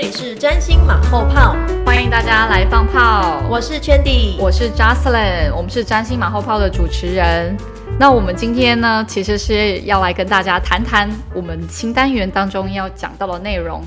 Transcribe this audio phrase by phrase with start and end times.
[0.00, 3.42] 这里是占星马后炮，欢迎大家来放炮。
[3.50, 7.56] 我是 Chandy，我是 Jocelyn，我们是占星马后炮的主持人。
[7.98, 13.82] 那我们今天呢，其实是要来跟大家谈谈我们新单元当中要讲到的内容。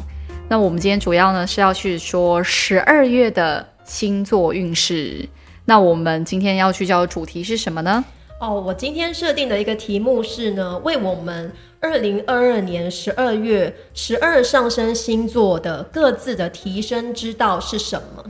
[0.49, 5.25] 那我们今天主要呢是要去说十二月的星座运势。
[5.63, 8.03] 那我们今天要聚焦的主题是什么呢？
[8.41, 18.23] 哦，我今天设定的一个题目是呢，为我们二零二二年十二月十二上升星座的各自的提升之道是什么？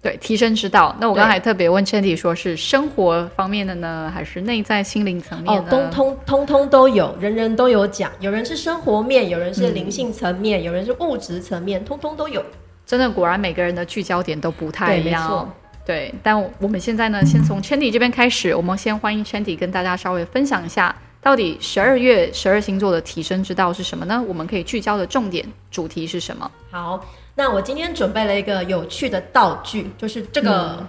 [0.00, 0.94] 对，提升之道。
[1.00, 12.44] 那我刚才特别问 Chandy 说是生活方面的呢，还是内在心灵层面哦，通通通通都有，人人都有讲，有人是生活面，有人是灵性层面，有人是物质层面，通通都有。
[12.86, 15.48] 真的，果然每个人的聚焦点都不太一样错。
[15.84, 24.22] 对，但我们现在呢，先从 Chandy 这边开始，我们先欢迎 Chandy 跟大家稍微分享一下，到底十二月十二星座的提升之道是什么呢？
[24.26, 26.50] 我们可以聚焦的重点主题是什么？
[26.70, 27.04] 好，
[27.34, 30.86] 那我今天准备了一个有趣的道具，就是这个。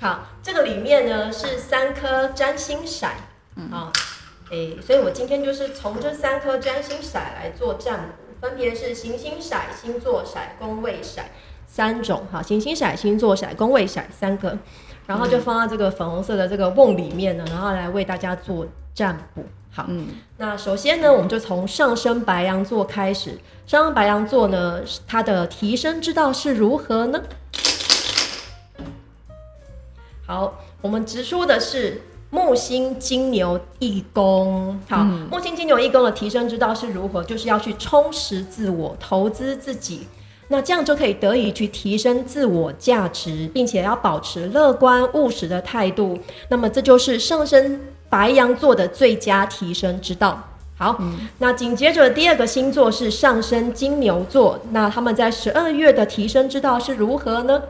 [0.00, 3.06] 好，这个里面呢是三颗占星骰。
[3.54, 3.92] 嗯、啊，
[4.50, 7.98] 诶，所以我今天就是从这三颗占星骰来做占
[8.40, 11.20] 卜，分别是行星骰、星座骰、宫位骰
[11.66, 12.26] 三种。
[12.32, 14.58] 好，行星骰、星座骰、宫位骰三个，
[15.06, 19.44] 然后就放在这个粉红色的这个瓮里面呢，然后来为大家做占卜。
[19.70, 23.38] 好，嗯，那首先呢，我们就从上升白羊座开始。
[23.66, 27.22] 上升白羊座呢，它的提升之道是如何呢？
[30.26, 34.78] 好，我们直说的是木星金牛一宫。
[34.88, 37.24] 好，木星金牛一宫的提升之道是如何？
[37.24, 40.06] 就是要去充实自我，投资自己。
[40.48, 46.18] 那这样就可以得以去提升自我价值，并且要保持乐观务实的态度。
[46.48, 47.80] 那么这就是上升
[48.12, 50.38] 白羊座的最佳提升之道。
[50.76, 51.00] 好，
[51.38, 57.62] 那紧接着第二个星座是上升金牛座，那他们在十二月的提升之道是如何呢？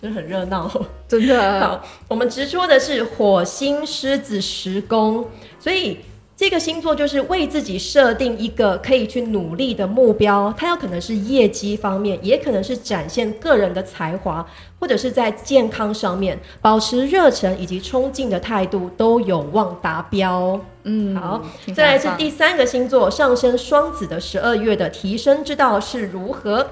[0.00, 0.86] 真的很热闹、哦。
[1.06, 5.28] 真的，好，我们直说的是火星狮子十宫，
[5.60, 5.98] 所以
[6.36, 14.44] 这个星座就是为自己设定一个可以去努力的目标，它有可能是业绩方面，也可能是展现个人的才华，
[14.80, 20.60] 或者是在健康上面保持热忱以及冲劲的态度都有望达标。
[20.82, 21.40] 嗯，好，
[21.72, 26.68] 再来是第三个星座上升双子的十二月的提升之道是如何？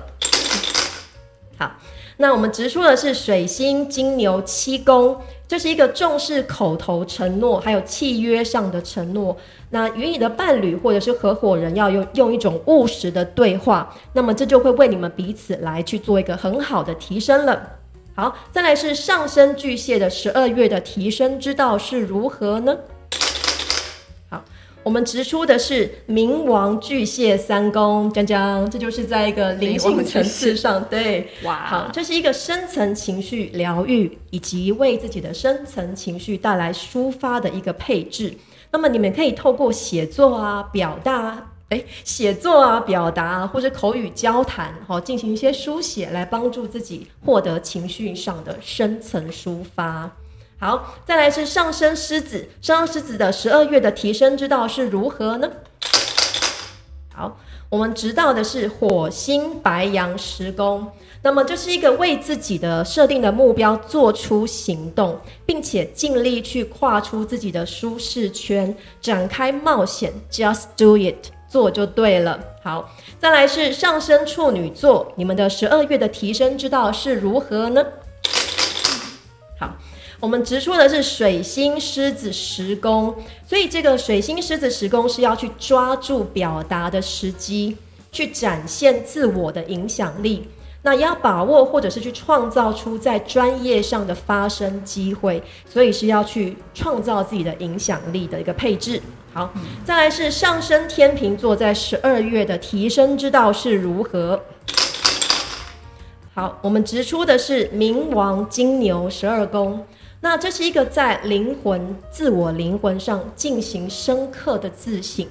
[1.57, 1.71] 好，
[2.23, 9.37] 那我们直出的是水星金牛七宫，这是一个重视口头承诺，还有契约上的承诺。
[9.71, 17.61] 那与你的伴侣或者是合伙人要用用一种务实的对话，那么这就会为你们彼此来去做一个很好的提升了。
[18.15, 22.77] 好，再来是上升巨蟹的十二月的提升之道是如何呢？
[24.83, 38.35] 好，我们直出的是冥王巨蟹三宫，讲讲，这就是在一个灵性层次上，对，哇，好，这是一个深层情绪疗愈以及为自己的深层情绪带来抒发的一个配置。
[38.71, 41.49] 那么你们可以透过写作啊、表达啊。
[41.69, 50.11] 哎，写作啊、表达啊，或者口语交谈，好、进行一些书写，来帮助自己获得情绪上的深层抒发。
[50.63, 55.51] 好，再来是上升狮子，上升狮子的十二月的提升之道是如何呢？
[57.13, 57.37] 好，
[57.69, 60.87] 我们知道的是火星白羊十宫，
[61.21, 72.39] 那么这是一个为自己的设定的目标做出行动，并且尽力去跨出自己的舒适圈，展开冒险，just do it，做就对了。
[72.63, 77.85] 好，再来是上升处女座，你们的十二月的提升之道是如何呢？
[80.23, 83.13] 我们直出的是水星狮子十宫，
[83.45, 87.77] 所以这个水星狮子十宫是要去抓住表达的时机，
[88.13, 90.47] 去展现自我的影响力。
[90.83, 99.03] 那也要把握或者是去创造出在专业上的发声机会，所以是要去创造自己的影响力的一个配置。
[99.33, 99.53] 好，
[99.85, 104.41] 再来是上升天秤座在十二月的提升之道是如何？
[106.33, 109.85] 好，我们直出的是冥王金牛十二宫。
[110.25, 115.27] 那这是一个在灵魂、自我灵魂上进行深刻的自省，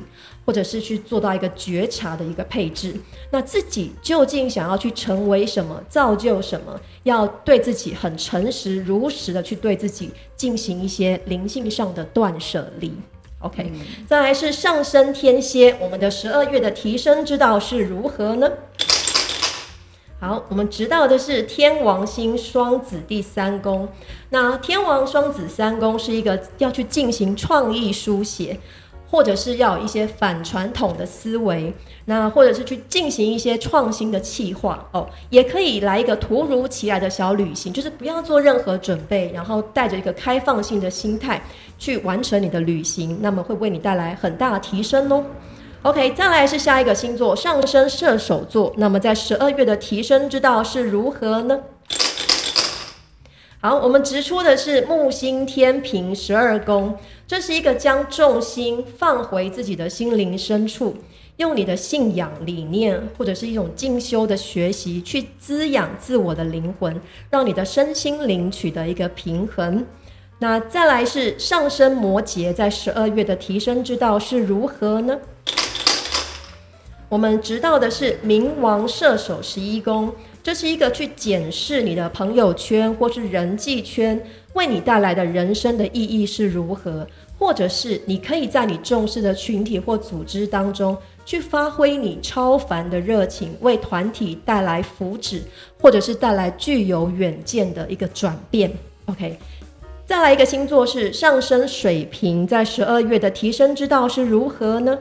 [0.46, 2.94] 或者是去做到一个觉察的一个配置。
[3.32, 12.94] 那自己究竟想要去成为什么，造就什么，要对自己很诚实、如实的去对自己进行一些灵性上的断舍离。
[13.40, 13.72] OK，、
[14.08, 18.52] 再来是上升天蝎，我们的十二月的提升之道是如何呢？
[20.24, 23.90] 好，我们知道的是天王星双子第三宫。
[24.30, 28.60] 那天王双子三宫是一个要去进行创意书写，
[29.10, 31.74] 或者是要一些反传统的思维，
[32.06, 41.42] 那或者是去进行一些创新的企划哦，也可以来一个突如其来的小旅行，就是不要做任何准备，然后带着一个开放性的心态
[41.80, 45.26] 去完成你的旅行，那么会为你带来很大的提升哦。
[45.84, 51.60] OK，再来是下一个星座上升射手座，那么在十二月的提升之道是如何呢？
[53.60, 56.96] 好，我们直出的是木星天平十二宫，
[57.28, 60.96] 这是一个将重心放回自己的心灵深处，
[61.38, 67.02] 用你的信仰理念或者是一种进修的学习去滋养自我的灵魂，
[67.32, 69.84] 让你的身心灵取得一个平衡。
[70.38, 75.18] 那再来是上升摩羯，在十二月的提升之道是如何呢？
[77.12, 80.10] 我们知道的是冥王射手十一宫，
[80.42, 84.18] 这是一个去检视你的朋友圈或是人际圈
[84.54, 87.06] 为你带来的人生的意义是如何，
[87.38, 95.42] 或者是你可以在你重视的群体或组织当中去发挥你超凡的热情，为团体带来福祉，
[95.82, 98.72] 或者是带来具有远见的一个转变。
[99.08, 99.38] OK，
[100.06, 104.98] 再来一个星座是上升水瓶，在十二月的提升之道是如何呢？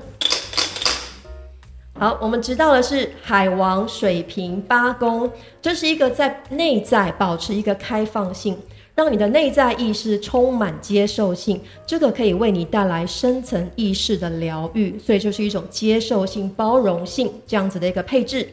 [2.01, 5.31] 好，我们知道的是海王水瓶八宫，
[5.61, 8.57] 这是一个在内在保持一个开放性，
[8.95, 18.49] 让你的内在意识充满接受性，这个可以为你带来深层意识的疗愈，所以就是一种接受性、包容性这样子的一个配置。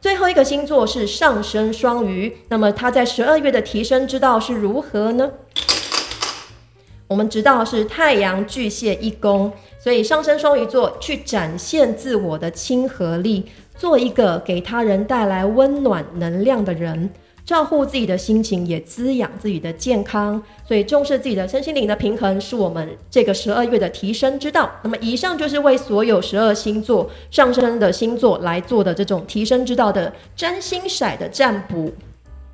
[0.00, 5.28] 最后一个星座是上升双鱼，那么它在十二月的提升之道是如何呢？
[7.08, 9.52] 我们知道是太阳巨蟹一宫。
[9.84, 13.44] 所以上升双鱼座去展现自我的亲和力，
[13.76, 17.10] 做一个给他人带来温暖能量的人，
[17.44, 20.42] 照顾自己的心情，也滋养自己的健康。
[20.66, 24.72] 所以重视自己的身心灵的平衡，是我们这个十二月的提升之道。
[24.82, 31.92] 那么以上就是为所有十二星座上升的星座来做的这种提升之道的占星骰的占卜。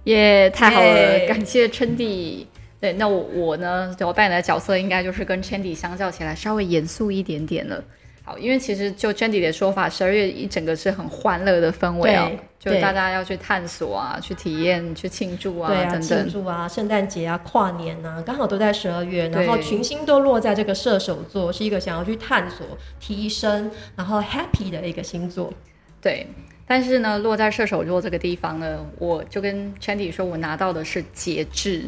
[0.03, 2.49] 耶，太好了，感谢春弟。
[2.81, 7.85] 对，那我我呢，我扮演的角色应该就是跟 Chandy 相较起来稍微严肃一点点了。
[8.23, 22.67] 好，因为其实就 Chandy 的说法，十二月一整个是很欢乐的氛围啊，就大家要去探索啊，去体验，去庆祝啊，等等，庆祝啊，圣诞节啊，跨年啊，刚好都在十二月，然后群星都落在这个射手座，是一个想要去探索、
[22.99, 25.53] 提升，然后 happy 的一个星座。
[26.01, 26.27] 对，
[26.67, 31.85] 但是呢，落在射手座这个地方呢，我就跟 Chandy 说，我拿到的是节制。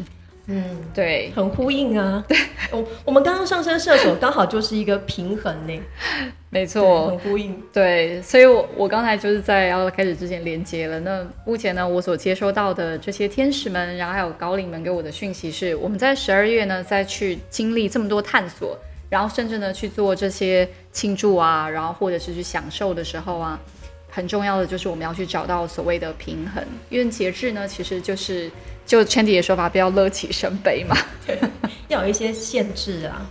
[0.47, 2.21] 嗯，对，很呼应啊。
[2.27, 2.37] 对，
[2.71, 5.81] 我我们刚刚上升射手 刚好就是一个平衡呢，
[6.49, 7.63] 没错，很呼应。
[7.71, 10.99] 对，所以，我我刚才就是在要开始之前连接了。
[10.99, 18.77] 那目前呢，我所接收到的这些天使们，然后还有高领们给我的讯息是，我们在十二月呢，再去经历这么多探索，
[19.09, 23.57] 然后甚至呢去做这些庆祝啊，然后或者是去享受的时候啊，
[24.09, 28.51] 很重要的就是我们要去找到所谓的平衡，因为节制呢，其实就是。
[28.85, 30.95] 就 Chandy 的说法，不要乐起生悲嘛，
[31.87, 33.25] 要有一些限制啊。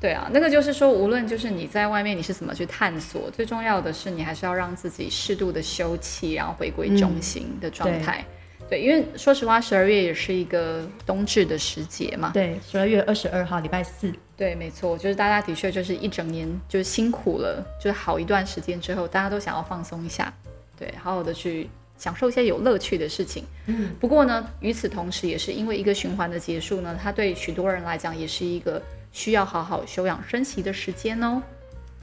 [0.00, 8.24] 对啊，那个就是说，无论就是你在外面你是怎么去探索，最重要的是你还是要让自己适度的休憩，然后回归中心的状态。
[8.70, 12.30] 对，因为说实话，十二月也是一个冬至的时节嘛。
[12.32, 14.12] 对，十二月二十二号，礼拜四。
[14.36, 20.32] 对，没错，就是大家的确就是一整年就是辛苦了，就是好一段时间之后，大家都想要放松一下，
[20.78, 21.68] 对，好好的去。
[21.98, 23.44] 享受一些有乐趣的事情。
[23.66, 28.80] 嗯，不过呢，与此同时，也是因为一个循环的结束呢，它对许多人来讲也是一个
[29.12, 31.42] 需要好好休养生息的时间哦。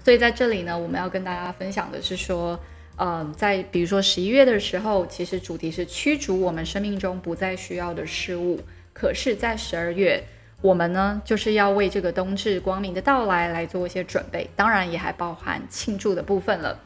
[0.03, 2.60] 所以在这里呢，我们要跟大家分享的是说，
[2.98, 8.60] 呃，在比如说十一月的时候，其实主题是驱逐我们生命中不再需要的事物。
[8.93, 10.24] 可是，在十二月，
[10.62, 16.79] 我们呢就是要为这个冬至光明的到来来做一些准备，当然也还包含庆祝的部分了。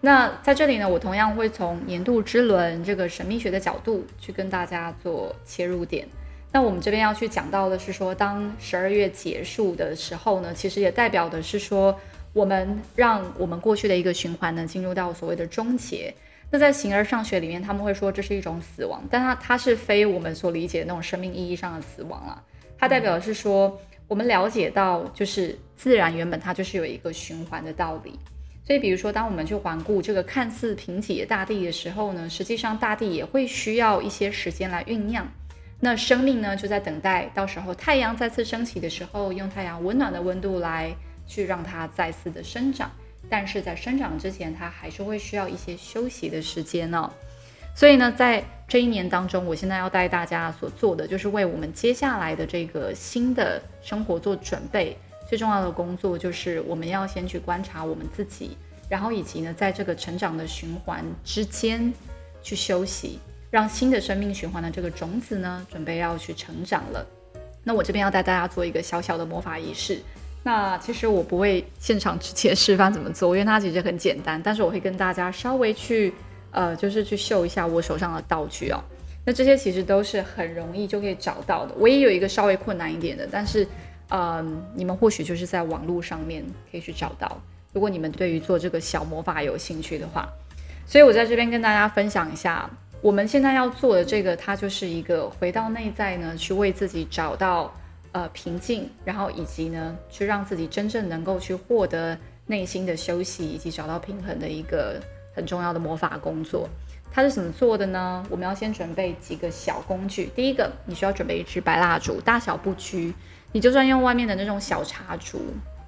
[0.00, 6.08] 那在这里呢，我同样会从年度之轮这个神秘学的角度去跟大家做切入点。
[6.50, 11.94] 那我们这边要去讲到的是说，当十二月结束的时候呢，其实也代表的是说，
[12.32, 16.12] 我们让我们过去的一个循环呢进入到所谓的终结。
[16.50, 22.42] 那在形而上学里面，他们会说这是一种死亡，但它它是非我们所理解的那种生命意义上的死亡了。
[22.78, 23.78] 它代表的是说，
[24.08, 28.18] 我们了解到就是自然原本它就是有一个循环的道理。
[28.70, 35.26] 所以，比如说，当我们去环顾这个看似贫瘠的大地的时候呢，实际上大地也会需要一些时间来酝酿。
[35.80, 40.94] 那生命呢，就在等待，到时候太阳再次升起的时候，用太阳温暖的温度来
[41.26, 42.88] 去让它再次的生长。
[43.28, 47.12] 但是在生长之前，它还是会需要一些休息的时间呢。
[47.74, 54.96] 所以呢，在这一年当中，我现在要带大家所做的，就是为我们接下来的这个新的生活做准备。
[55.30, 58.56] 最重要的工作就是我们要先去观察我们自己，
[58.88, 61.94] 然后以及呢，在这个成长的循环之间
[62.42, 67.06] 去休息，让新的生命循环的这个种子呢，准备要去成长了。
[67.62, 70.00] 那我这边要带大家做一个小小的魔法仪式。
[70.42, 74.42] 那其实我不会现场直接示范怎么做，因为它其实很简单。
[74.42, 76.12] 但是我会跟大家稍微去，
[76.50, 78.82] 呃，就是去秀一下我手上的道具哦。
[79.24, 81.74] 那这些其实都是很容易就可以找到的。
[81.78, 83.64] 我也有一个稍微困难一点的，但是，
[84.10, 87.40] 嗯，你们或许就是在网络上面可以去找到。
[87.72, 90.28] 如果你们对于做这个小魔法有兴趣的话，
[90.86, 92.68] 所以我在这边跟大家分享一下，
[93.00, 97.72] 我们现在要做的这个，它就是一个回到内在呢，去为自己找到。
[98.12, 105.00] 呃，平静，然后以及呢，去让自己真正能够去获得内心的休息，以及找到平衡的一个
[105.32, 106.68] 很重要的魔法工作。
[107.12, 108.26] 它是怎么做的呢？
[108.28, 110.28] 我们要先准备几个小工具。
[110.34, 113.14] 第一个，你需要准备一支白蜡烛，大小不拘，
[113.52, 115.40] 你就算用外面的那种小茶烛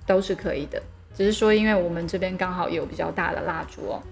[0.06, 0.82] 都是可以的。
[1.14, 4.02] 只是说，因为我们这边刚好有比较大的蜡烛哦。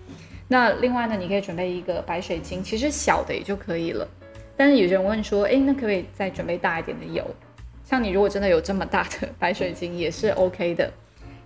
[0.49, 4.07] 那另外呢，你可以准备一个白水晶，其实小的也就可以了。
[4.57, 7.25] 但是有些人问说，诶，那可不可以再准备大一点的油？
[7.85, 10.92] 像你如果真的有这么大的白水晶也是 OK 的，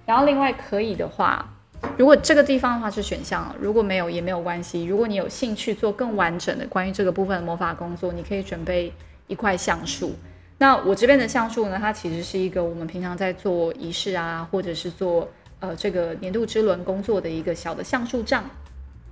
[0.04, 1.48] 然后另外可以的话，
[1.96, 4.84] 如果这个地方的话是选项，如果没有也没有关系。
[4.84, 8.92] 如果你有兴趣做更完整的关于这个部分的魔法工作，你可以准备
[9.28, 10.14] 一块橡树。
[10.58, 15.28] 那我这边的橡树呢，它其实是一个我们平常在做仪式啊，或者是做
[15.60, 18.48] 呃这个年度之轮工作的一个小的橡树杖，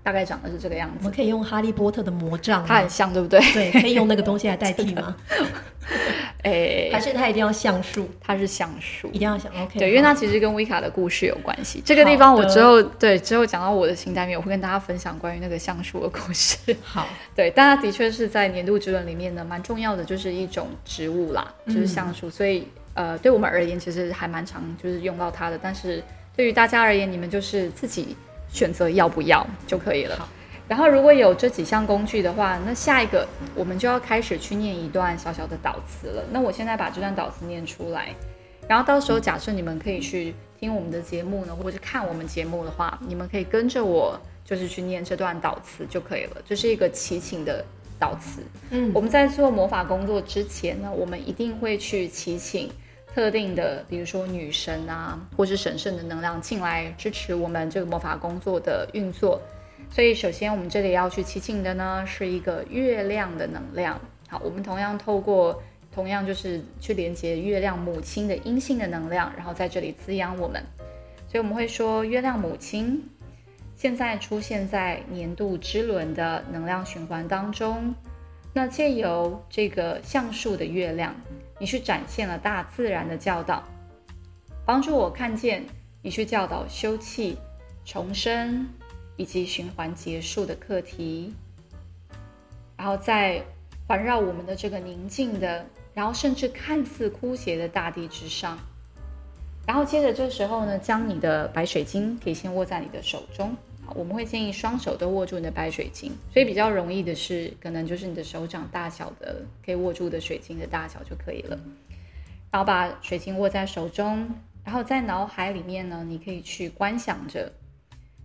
[0.03, 0.97] 大概长的是这个样子。
[0.99, 3.41] 我们可以用哈利波特的魔杖，它很像，对不对？
[3.53, 5.17] 对，可以用那个东西来代替吗？
[6.45, 8.09] 诶，还是它一定要橡树？
[8.21, 9.51] 它是橡树，一定要橡。
[9.53, 11.81] OK，对，因为它其实跟维卡的故事有关系。
[11.85, 16.77] 这个地方我之后对之后讲到我的新单元，我会跟大家分享关于那个橡树的故事。
[16.83, 17.07] 好，
[17.37, 22.29] 对，但它的确是在年度之轮里面呢，蛮重要的，就是一种植物啦，就是橡树。
[22.29, 25.57] 所以呃，对我们而言，其实还蛮常就是用到它的。
[25.63, 26.03] 但是
[26.35, 28.17] 对于大家而言，你们就是自己
[28.53, 30.29] 选择要不要就可以了。
[30.69, 36.23] 然后如果有这几项工具的话，那下一个我们就要开始去念一段小小的导词了。
[36.31, 38.15] 那我现在把这段导词念出来，
[38.69, 46.37] 然后到时候假设你们可以去听我们的节目呢，或者是看我们节目的话，你们可以跟着我就是去念这段导词就可以了。
[46.47, 47.63] 这是一个祈请的
[47.99, 48.41] 导词。
[48.71, 52.71] 嗯，我们在做魔法工作之前呢，我们一定会去祈请
[53.14, 59.40] 特定的，比如说女神啊，或是神圣的能量进来支持我们这个魔法工作的运作。
[59.90, 64.00] 所以，首先我们这里要去祈请的呢，是一个月亮的能量。
[64.28, 65.62] 好，我们同样透过
[65.95, 70.64] 同样就是去连接月亮母亲的阴性的能量，然后在这里滋养我们。
[71.28, 73.07] 所以我们会说，月亮母亲
[73.76, 77.95] 现在出现在年度之轮的能量循环当中。
[78.54, 81.14] 那借由这个橡树的月亮，
[81.62, 83.62] 你去展现了大自然的教导，
[84.66, 85.64] 帮助我看见
[86.02, 87.37] 你去教导休憩、
[87.85, 88.66] 重生。
[89.19, 91.33] 以及循环结束的课题，
[92.78, 93.45] 然后在
[93.87, 98.59] 环绕我们的这个宁静的，然后甚至看似枯竭的大地之上，
[99.66, 103.54] 然后接着这时候呢，将你的白水晶可以先握在你的手中。
[103.95, 111.59] 我们会建议双手都握住你的白水晶，所以比较容易的是，可能就是你的手掌大小的可以握住的水晶的大小就可以了。
[112.51, 114.29] 然后把水晶握在手中，
[114.65, 117.53] 然后在脑海里面呢，你可以去观想着。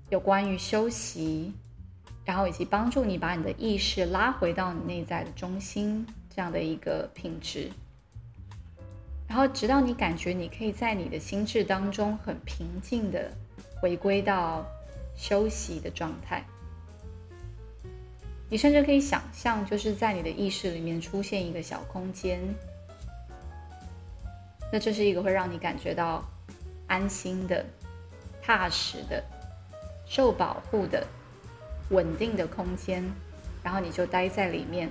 [0.10, 1.52] 有关于休息，
[2.24, 7.70] 然后以及帮助你把你的意识拉回到你内在的中心这样的一个品质，
[9.28, 13.30] 然后直到你感觉你可以在你的心智当中很平静的
[13.82, 14.66] 回归到
[15.18, 16.46] 休息的状态。
[18.50, 22.40] 你甚至可以想象，就是在你的意识里面出现一个小空间，
[24.72, 26.24] 那这是一个会让你感觉到
[26.88, 27.66] 安心的、
[28.42, 29.22] 踏实的。
[30.10, 31.06] 受保护的、
[31.90, 33.04] 稳定的空间，
[33.62, 34.90] 然后你就待在里面。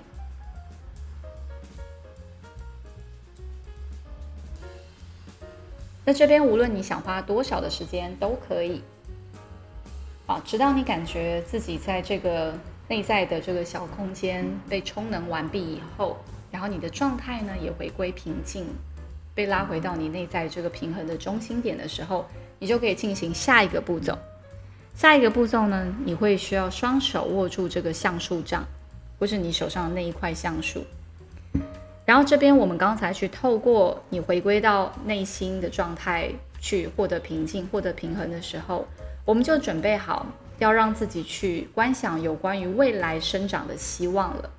[6.05, 8.85] 那这边无论你想花多少的时间都可以，
[10.27, 12.53] 啊，直到你感觉自己在这个
[12.89, 16.17] 内在的这个小空间被充能完毕以后，
[16.51, 18.67] 然后你的状态呢也回归平静，
[19.35, 22.27] 被拉回到你内在这个平衡的中心点的时候，
[22.59, 24.19] 你就可以进行下一个步骤。
[24.97, 28.65] 下一个步骤呢，你会需要双手握住这个橡树杖，
[29.21, 30.85] 或是你手上的那一块橡树。
[32.05, 36.31] 然后这边我们刚才去透过你回归到内心的状态
[36.61, 38.87] 去获得平静、获得平衡的时候，
[39.27, 40.25] 我们就准备好
[40.59, 44.51] 要让自己去观想有关于未来生长的希望了。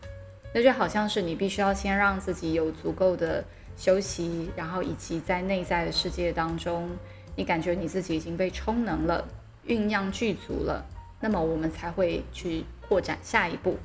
[0.54, 3.44] 那就好像是你必须要先让自己有足够的
[3.78, 6.90] 休息，然后以及在内在的世界当中，
[7.36, 9.26] 你感觉你自己已经被充能了，
[9.68, 10.86] 酝酿具足了，
[11.20, 13.78] 那么我们才会去扩展下一步，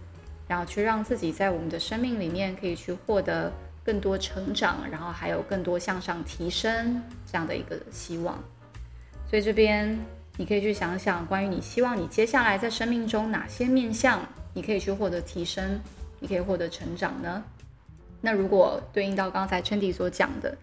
[0.48, 3.52] 然后去让自己在我们的生命里面可以去获得
[3.84, 8.42] 更多成长，然后还有更多向上提升这样的一个希望。
[9.28, 9.98] 所以这边
[10.38, 15.80] 你可以去想想，关于你希望你接下来在生命中哪些面向，你可以去获得提升，
[16.20, 17.44] 你可以获得成长呢？
[18.22, 20.56] 那如果对应到刚才 Chandy 所讲的，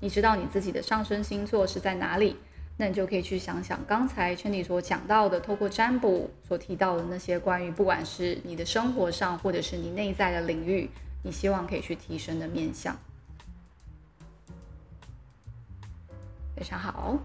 [0.00, 2.36] 你知道你自己的上升星座是在哪里，
[2.76, 10.90] 那你就可以去想想刚才 Chandy 所讲到的，透过占卜所提到的那些关于不管是你的生活上，或者是你内在的领域，
[11.22, 12.96] 你希望可以去提升的面向。
[16.56, 17.18] 非常好。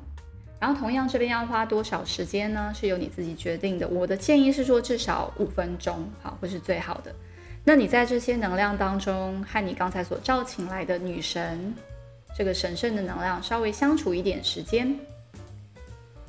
[0.60, 2.74] 然后同样这边要花多少时间呢？
[2.76, 3.88] 是由你自己决定的。
[3.88, 7.14] 我的建议是说至少五分钟，好，会是最好的。
[7.64, 11.74] 那你在这些能量当中，和你刚才所召请来的女神
[12.36, 14.98] 这个神圣的能量稍微相处一点时间，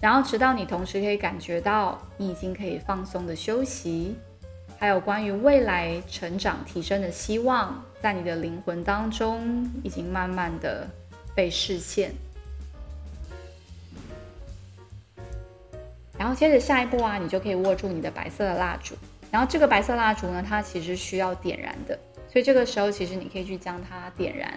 [0.00, 4.14] 然后直到你同时可以感觉到你已经可以放松的休息，
[4.78, 10.86] 还有关于未来成长提升的希望，在你的灵魂当中已经慢慢的
[11.34, 12.12] 被实现。
[16.18, 18.96] 然后接着下一步啊，你就可以握住你的白色的蜡烛。
[19.30, 21.98] 然后这个白色蜡烛呢，它其实需要点燃的，
[22.30, 24.52] 所以这个时候其实你可以去将它点燃。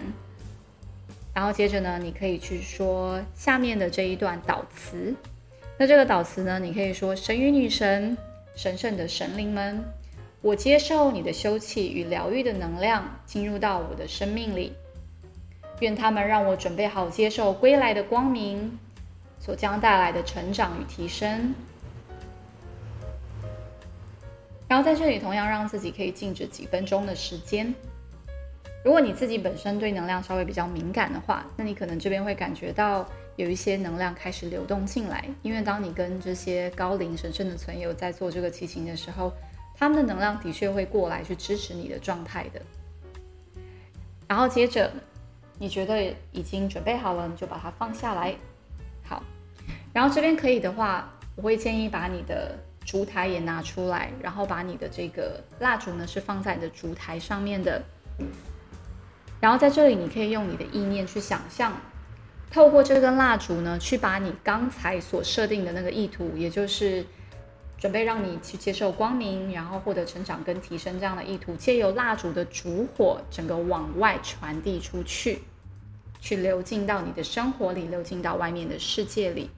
[1.34, 5.14] 然后接着呢，你可以去说下面的这一段祷词。
[5.78, 8.16] 那这个祷词呢，你可以说：神与女神、
[8.54, 9.82] 神圣的神灵们，
[10.40, 14.72] 我接受你的休憩与疗愈的能量进入到我的生命里，
[15.80, 18.78] 愿他们让我准备好接受归来的光明
[19.44, 21.52] 所将带来的成长与提升。
[24.68, 27.74] 然后在这里同样让自己可以静止几分钟的时间。
[28.84, 35.24] 如果你自己本身对能量稍微比较敏感的话，那你可能这边会感觉到有一些能量开始流动进来。
[35.42, 39.32] 因为当你跟这些高龄神圣的存有在做这个骑行的时候，
[39.76, 42.62] 他们的能量的确会过来去支持你的状态的。
[44.26, 44.90] 然后接着
[45.58, 48.34] 你觉得已经准备好了，你就把它放下来。
[49.12, 49.22] 好，
[49.92, 52.56] 然后这边可以的话，我会建议把你的。
[52.84, 57.80] 烛台也拿出来，然后把你的这个蜡烛呢是放在你的烛台上面的。
[59.38, 61.72] 然后在这里，你可以用你的意念去想象，
[62.50, 67.06] 透过这根蜡烛呢，去把你刚才所设定的那个意图，也就是
[67.78, 75.42] 准备让你去接受光明，然后获得成长跟提升这样的意图，借由蜡烛的烛火，整个往外传递出去，
[76.22, 79.50] 去流进到你的生活里，流进到外面的世界里。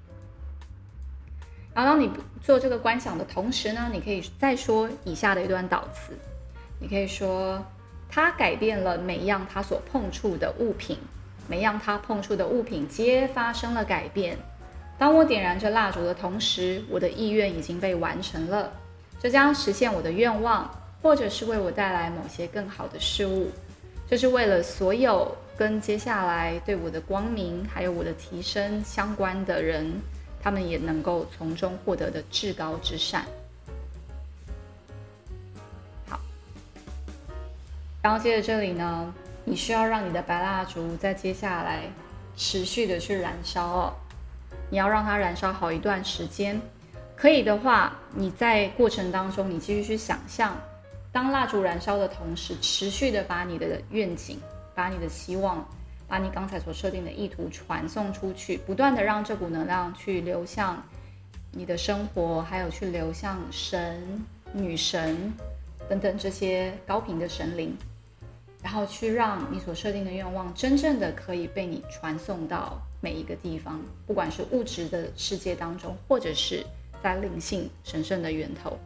[1.75, 2.11] 然后，当你
[2.43, 6.13] 做这个观想的同时呢，你可以再说以下的一段导词。
[6.81, 7.63] 你可以说
[8.09, 10.97] ：“它改变了每样它所碰触的物品，
[11.47, 14.39] 每样它碰触的物品皆发生了改变。
[14.97, 18.73] 当我点燃这蜡烛的同时，我的意愿已经被完成了，
[19.21, 20.71] 这将实现我的愿望，
[21.03, 23.51] 或者是为我带来某些更好的事物。
[24.09, 29.93] 这是为了所有跟接下来对我的光明还有我的提升相关的人。”
[30.45, 33.25] 他们也能够从中获得的至高之善。
[36.07, 36.21] 好，
[38.03, 41.85] 然后接着这里呢，你需要让你的白蜡烛在接下来
[42.37, 43.95] 持续的去燃烧哦。
[44.69, 46.61] 你要让它燃烧好一段时间。
[47.17, 50.55] 可以的话，你在过程当中，你继续去想象，
[51.11, 54.39] 当蜡烛燃烧的同时，持续的把你的愿景，
[54.75, 55.67] 把你的希望。
[56.07, 60.81] 把你刚才所设定的意图传送出去，不断的让这股能量去流向
[61.51, 65.33] 你的生活，还有去流向神、女神
[65.89, 67.75] 等等这些高频的神灵，
[68.63, 76.65] 然后去让你所设定的愿望真正的可以被你传送到每一个地方，不管是物质的世界当中，或者是
[77.03, 78.79] 在灵性神圣的源头。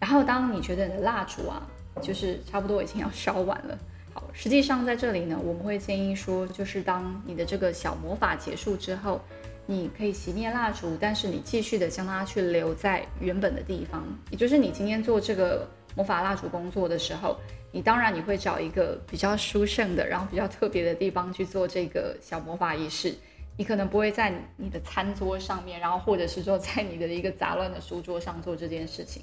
[0.00, 1.62] 然后，当你觉得你的蜡烛啊，
[2.00, 3.78] 就是差不多已经要烧完了。
[4.14, 9.20] 好，实际上在这里呢，我们会建议说，就是当你的这个小魔法结束之后，
[9.66, 14.04] 你可以熄灭蜡烛，但是你继续的将它去留在原本的地方。
[14.30, 17.38] 也就是你今天做这个魔法蜡烛工作的时候，
[17.70, 23.14] 你当然你会找一个比较殊胜的，然后比较特别的地方去做这个小魔法仪式。
[23.56, 29.22] 你可能不会在你的餐桌上面，然后或者是说在你的一个杂乱的书桌上做这件事情。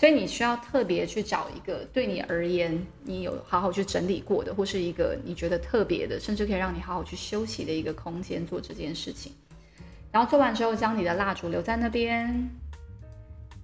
[0.00, 9.30] 所以你需要特别去找一个对你而言，你有好好去整理过的，或是一个你觉得特别的，甚至可以让你好好去休息的一个空间做这件事情。
[10.10, 12.48] 然后做完之后，将你的蜡烛留在那边。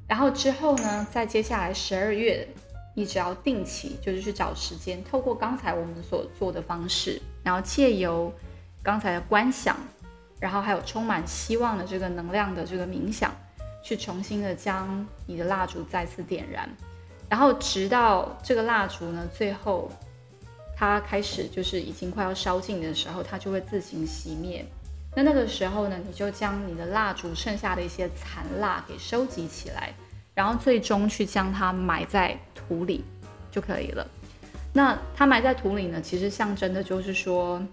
[0.06, 2.46] 然后之后呢，在接下来十二月，
[2.94, 8.30] 你只要定期就是去找时间，透过刚才我们所做的方式，然后借由
[8.82, 9.74] 刚才的观想，
[10.38, 13.34] 然后还有充满希望的这个能量的这个冥想，
[13.86, 16.68] 去重新的将你的蜡烛再次点燃，
[17.28, 19.88] 然后直到这个蜡烛呢，最后
[20.76, 24.66] 它开始就是已经快要烧尽的时候，它就会自行熄灭。
[25.14, 29.94] 那那个时候呢，你就将你的蜡烛剩下的一些残蜡给收集起来。
[30.34, 33.04] 然后最终去将它埋在土里
[33.52, 34.04] 就可以了。
[34.72, 37.64] 那它埋在土里呢，其实象征的就是说，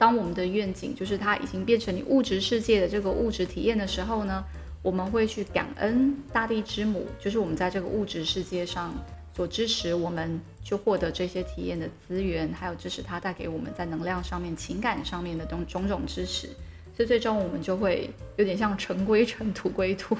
[0.00, 4.44] 当我们的愿景就是它已经变成你物质世界的这个物质体验的时候呢，
[4.84, 8.94] 我们会去感恩大地之母，就是我们在这个物质世界上
[9.34, 16.48] 所支持我们去获得这些体验的资源，还有支持它带给我们在能量上面、情感上面的种种种支持。
[16.94, 20.16] 所以最终我们就会有点像尘归尘，土归土。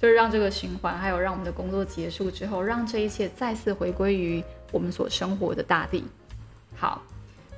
[0.00, 4.40] 就是让这个循环，还有让我们的工作结束之后，让这一切再次回归于
[4.70, 6.04] 我们所生活的大地。
[6.76, 7.02] 好，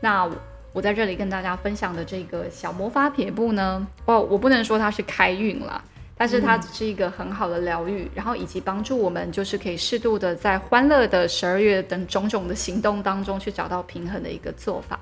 [0.00, 0.26] 那
[0.72, 5.84] 我在这里跟大家分享的这个小魔法撇步呢，哦，我不能说它是开运了，
[6.20, 15.00] 但是它只是一个很好的疗愈，然后以及帮助我们，就是可以适度的在欢乐的十二月等种种的行动当中去找到平衡的一个做法。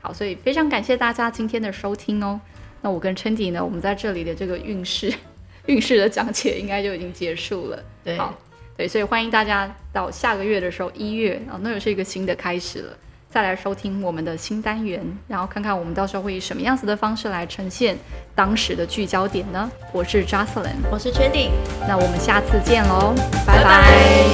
[0.00, 2.40] 好，所以非常感谢大家今天的收听哦。
[2.80, 5.12] 那我跟春迪呢，我们在这里的这个运势。
[5.66, 7.82] 运势的讲解应该就已经结束了。
[8.04, 8.32] 对，好，
[8.76, 12.96] 对，所以欢迎大家到下个月的时候，一月啊，那又是一个新的开始了，
[13.32, 17.96] 再来收听我们的新单元，然后看看我们到时候会以什么样子的方式来呈现
[18.34, 19.70] 当时的聚焦点呢？
[19.92, 21.50] 我是 Jocelyn，我是 Trendy，
[21.86, 23.14] 那我们下次见喽，
[23.46, 24.26] 拜拜。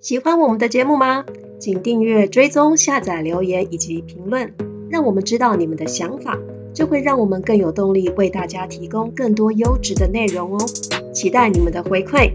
[0.00, 1.26] 喜欢我们的节目吗？
[1.60, 4.54] 请订阅、追踪、下载、留言以及评论。
[4.88, 6.38] 让我们知道你们的想法，
[6.72, 10.66] 这会让我们更有动力为大家提供更多优质的内容哦。
[11.12, 12.32] 期待你们的回馈，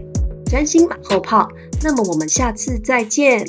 [0.50, 1.48] 专心马后炮。
[1.80, 3.46] 那么我们下次再见。